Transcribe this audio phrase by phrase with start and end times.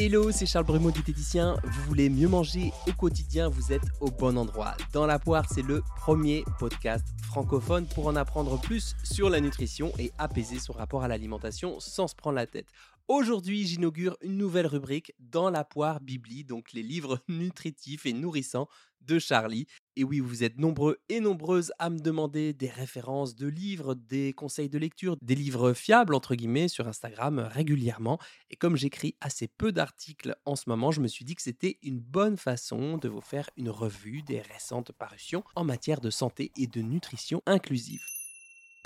[0.00, 1.56] Hello, c'est Charles Brumeau du Téticien.
[1.64, 4.76] Vous voulez mieux manger au quotidien, vous êtes au bon endroit.
[4.92, 9.92] Dans la poire, c'est le premier podcast francophone pour en apprendre plus sur la nutrition
[9.98, 12.68] et apaiser son rapport à l'alimentation sans se prendre la tête.
[13.08, 18.68] Aujourd'hui, j'inaugure une nouvelle rubrique dans la poire Bibli, donc les livres nutritifs et nourrissants
[19.00, 19.66] de Charlie.
[19.96, 24.34] Et oui, vous êtes nombreux et nombreuses à me demander des références de livres, des
[24.34, 28.18] conseils de lecture, des livres fiables, entre guillemets, sur Instagram régulièrement.
[28.50, 31.78] Et comme j'écris assez peu d'articles en ce moment, je me suis dit que c'était
[31.82, 36.52] une bonne façon de vous faire une revue des récentes parutions en matière de santé
[36.58, 38.17] et de nutrition inclusive.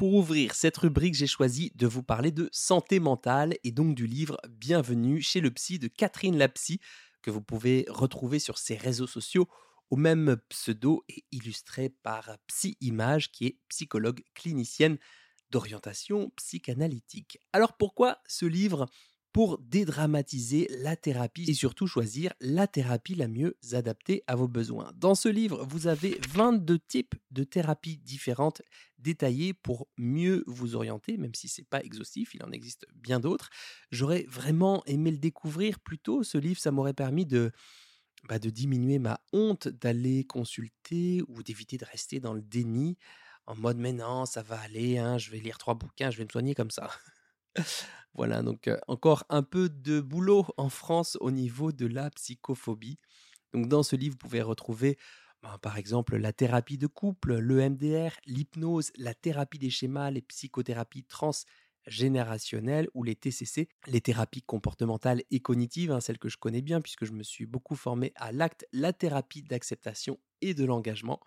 [0.03, 4.09] Pour ouvrir cette rubrique, j'ai choisi de vous parler de santé mentale et donc du
[4.09, 6.81] livre Bienvenue chez le psy de Catherine Lapsy
[7.23, 9.47] que vous pouvez retrouver sur ses réseaux sociaux
[9.91, 14.99] au même pseudo et illustré par Psy Image, qui est psychologue clinicienne
[15.51, 17.39] d'orientation psychanalytique.
[17.53, 18.89] Alors pourquoi ce livre?
[19.33, 24.93] Pour dédramatiser la thérapie et surtout choisir la thérapie la mieux adaptée à vos besoins.
[24.97, 28.61] Dans ce livre, vous avez 22 types de thérapies différentes
[28.99, 33.21] détaillées pour mieux vous orienter, même si ce n'est pas exhaustif, il en existe bien
[33.21, 33.49] d'autres.
[33.91, 37.53] J'aurais vraiment aimé le découvrir plus tôt, ce livre, ça m'aurait permis de
[38.29, 42.97] bah, de diminuer ma honte d'aller consulter ou d'éviter de rester dans le déni
[43.47, 46.25] en mode mais non, ça va aller, hein, je vais lire trois bouquins, je vais
[46.25, 46.91] me soigner comme ça.
[48.15, 52.99] voilà, donc encore un peu de boulot en France au niveau de la psychophobie.
[53.53, 54.99] Donc dans ce livre, vous pouvez retrouver
[55.43, 60.23] ben, par exemple la thérapie de couple, le MDR, l'hypnose, la thérapie des schémas, les
[60.23, 61.33] psychothérapies trans
[61.87, 66.81] générationnelles ou les TCC, les thérapies comportementales et cognitives, hein, celles que je connais bien
[66.81, 71.21] puisque je me suis beaucoup formé à l'acte, la thérapie d'acceptation et de l'engagement.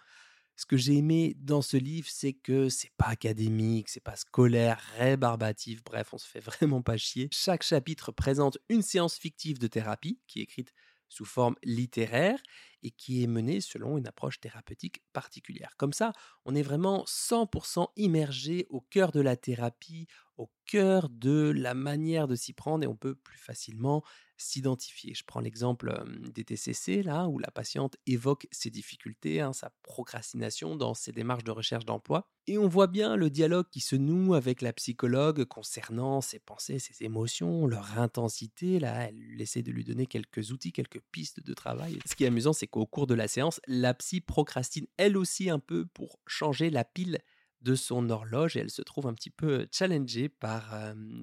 [0.56, 4.80] Ce que j'ai aimé dans ce livre, c'est que c'est pas académique, c'est pas scolaire,
[4.98, 7.28] rébarbatif, bref, on se fait vraiment pas chier.
[7.32, 10.74] Chaque chapitre présente une séance fictive de thérapie qui est écrite
[11.10, 12.40] sous forme littéraire
[12.84, 15.72] et qui est menée selon une approche thérapeutique particulière.
[15.78, 16.14] Comme ça,
[16.46, 20.08] on est vraiment 100% immergé au cœur de la thérapie,
[20.38, 24.04] au cœur de la manière de s'y prendre et on peut plus facilement
[24.38, 25.14] s'identifier.
[25.14, 26.04] Je prends l'exemple
[26.34, 31.44] des TCC, là, où la patiente évoque ses difficultés, hein, sa procrastination dans ses démarches
[31.44, 32.28] de recherche d'emploi.
[32.48, 36.78] Et on voit bien le dialogue qui se noue avec la psychologue concernant ses pensées,
[36.78, 38.80] ses émotions, leur intensité.
[38.80, 41.98] Là, elle essaie de lui donner quelques outils, quelques pistes de travail.
[42.06, 45.50] Ce qui est amusant, c'est qu'au cours de la séance, la psy procrastine elle aussi
[45.50, 47.20] un peu pour changer la pile
[47.66, 50.76] de son horloge et elle se trouve un petit peu challengée par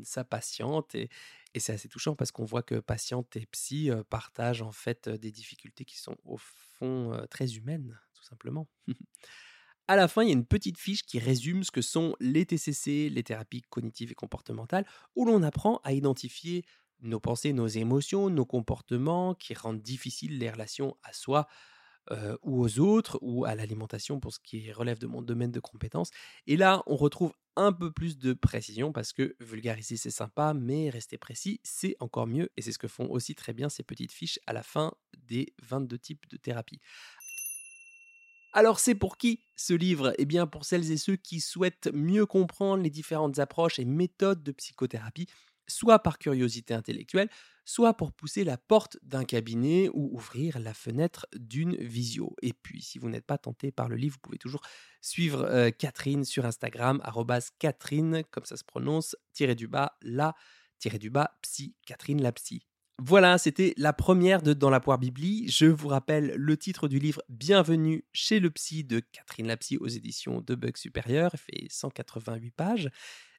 [0.04, 1.08] sa patiente et,
[1.56, 5.84] c'est assez touchant parce qu'on voit que patiente et psy partagent en fait des difficultés
[5.84, 8.68] qui sont au fond très humaines, tout simplement.
[9.88, 12.46] à la fin, il y a une petite fiche qui résume ce que sont les
[12.46, 16.64] TCC, les thérapies cognitives et comportementales, où l'on apprend à identifier
[17.00, 21.48] nos pensées, nos émotions, nos comportements qui rendent difficiles les relations à soi,
[22.42, 26.10] ou aux autres, ou à l'alimentation pour ce qui relève de mon domaine de compétences.
[26.46, 30.90] Et là, on retrouve un peu plus de précision parce que vulgariser c'est sympa, mais
[30.90, 32.50] rester précis c'est encore mieux.
[32.56, 35.54] Et c'est ce que font aussi très bien ces petites fiches à la fin des
[35.62, 36.80] 22 types de thérapie.
[38.52, 40.12] Alors c'est pour qui ce livre?
[40.18, 44.42] Eh bien pour celles et ceux qui souhaitent mieux comprendre les différentes approches et méthodes
[44.42, 45.26] de psychothérapie
[45.68, 47.30] soit par curiosité intellectuelle,
[47.64, 52.34] soit pour pousser la porte d'un cabinet ou ouvrir la fenêtre d'une visio.
[52.42, 54.62] Et puis, si vous n'êtes pas tenté par le livre, vous pouvez toujours
[55.00, 57.00] suivre Catherine sur Instagram,
[57.58, 60.34] Catherine, comme ça se prononce, tiré du bas, la,
[60.78, 62.66] tiré du bas, psy, Catherine la psy.
[62.98, 65.48] Voilà, c'était la première de Dans la poire bibli.
[65.48, 69.88] Je vous rappelle le titre du livre Bienvenue chez le psy de Catherine Lapsy aux
[69.88, 71.32] éditions de Bug Supérieur.
[71.34, 72.90] Il fait 188 pages.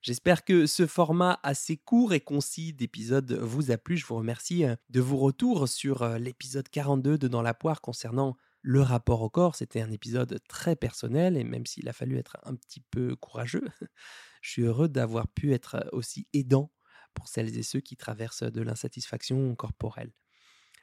[0.03, 3.95] J'espère que ce format assez court et concis d'épisode vous a plu.
[3.95, 7.79] Je vous remercie euh, de vos retours sur euh, l'épisode 42 de Dans la poire
[7.79, 9.55] concernant le rapport au corps.
[9.55, 13.63] C'était un épisode très personnel et même s'il a fallu être un petit peu courageux,
[14.41, 16.73] je suis heureux d'avoir pu être aussi aidant
[17.13, 20.11] pour celles et ceux qui traversent de l'insatisfaction corporelle.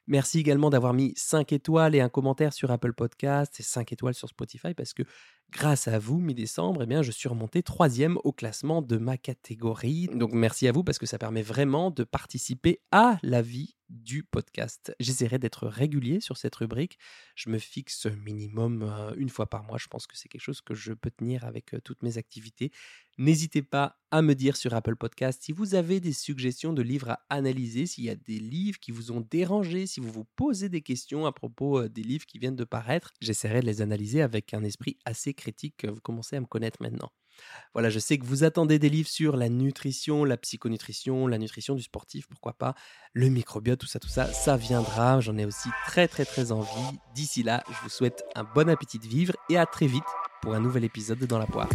[0.07, 4.15] Merci également d'avoir mis 5 étoiles et un commentaire sur Apple Podcast et 5 étoiles
[4.15, 5.03] sur Spotify parce que
[5.51, 10.09] grâce à vous, mi-décembre, eh je suis remonté troisième au classement de ma catégorie.
[10.15, 14.23] Donc merci à vous parce que ça permet vraiment de participer à la vie du
[14.23, 14.95] podcast.
[15.01, 16.99] J'essaierai d'être régulier sur cette rubrique.
[17.35, 19.79] Je me fixe minimum euh, une fois par mois.
[19.79, 22.71] Je pense que c'est quelque chose que je peux tenir avec euh, toutes mes activités.
[23.19, 27.11] N'hésitez pas à me dire sur Apple Podcast si vous avez des suggestions de livres
[27.11, 30.69] à analyser, s'il y a des livres qui vous ont dérangé, si vous vous posez
[30.69, 33.13] des questions à propos euh, des livres qui viennent de paraître.
[33.21, 37.11] J'essaierai de les analyser avec un esprit assez critique, vous commencez à me connaître maintenant.
[37.73, 41.75] Voilà, je sais que vous attendez des livres sur la nutrition, la psychonutrition, la nutrition
[41.75, 42.75] du sportif, pourquoi pas,
[43.13, 45.21] le microbiote, tout ça, tout ça, ça viendra.
[45.21, 46.99] J'en ai aussi très, très, très envie.
[47.15, 50.05] D'ici là, je vous souhaite un bon appétit de vivre et à très vite
[50.43, 51.69] pour un nouvel épisode de Dans la poire.